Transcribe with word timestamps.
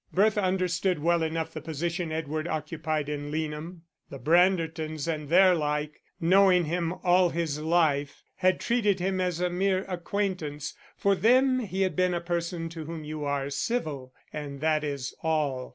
Bertha 0.11 0.41
understood 0.41 0.97
well 0.97 1.21
enough 1.21 1.51
the 1.53 1.61
position 1.61 2.11
Edward 2.11 2.47
occupied 2.47 3.07
in 3.07 3.29
Leanham; 3.29 3.83
the 4.09 4.17
Brandertons 4.17 5.07
and 5.07 5.29
their 5.29 5.53
like, 5.53 6.01
knowing 6.19 6.65
him 6.65 6.91
all 7.03 7.29
his 7.29 7.59
life, 7.59 8.23
had 8.37 8.59
treated 8.59 8.99
him 8.99 9.21
as 9.21 9.39
a 9.39 9.51
mere 9.51 9.83
acquaintance: 9.83 10.73
for 10.97 11.13
them 11.13 11.59
he 11.59 11.83
had 11.83 11.95
been 11.95 12.15
a 12.15 12.19
person 12.19 12.67
to 12.69 12.85
whom 12.85 13.03
you 13.03 13.25
are 13.25 13.51
civil, 13.51 14.11
and 14.33 14.59
that 14.59 14.83
is 14.83 15.13
all. 15.21 15.69